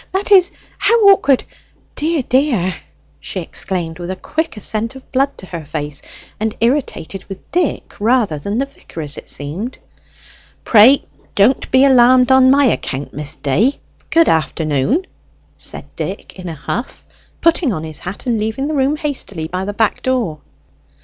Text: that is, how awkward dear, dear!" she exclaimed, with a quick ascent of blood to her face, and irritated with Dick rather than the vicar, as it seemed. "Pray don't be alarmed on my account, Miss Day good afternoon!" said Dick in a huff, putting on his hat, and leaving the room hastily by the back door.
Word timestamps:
that 0.13 0.31
is, 0.31 0.51
how 0.79 1.09
awkward 1.09 1.43
dear, 1.93 2.23
dear!" 2.23 2.73
she 3.19 3.39
exclaimed, 3.39 3.99
with 3.99 4.09
a 4.09 4.15
quick 4.15 4.57
ascent 4.57 4.95
of 4.95 5.11
blood 5.11 5.37
to 5.37 5.45
her 5.45 5.63
face, 5.63 6.01
and 6.39 6.57
irritated 6.59 7.23
with 7.25 7.51
Dick 7.51 7.93
rather 7.99 8.39
than 8.39 8.57
the 8.57 8.65
vicar, 8.65 9.01
as 9.03 9.15
it 9.15 9.29
seemed. 9.29 9.77
"Pray 10.65 11.05
don't 11.35 11.69
be 11.69 11.85
alarmed 11.85 12.31
on 12.31 12.49
my 12.49 12.65
account, 12.65 13.13
Miss 13.13 13.35
Day 13.35 13.79
good 14.09 14.27
afternoon!" 14.27 15.05
said 15.55 15.85
Dick 15.95 16.33
in 16.39 16.49
a 16.49 16.55
huff, 16.55 17.05
putting 17.39 17.71
on 17.71 17.83
his 17.83 17.99
hat, 17.99 18.25
and 18.25 18.39
leaving 18.39 18.67
the 18.67 18.73
room 18.73 18.95
hastily 18.95 19.47
by 19.47 19.65
the 19.65 19.71
back 19.73 20.01
door. 20.01 20.39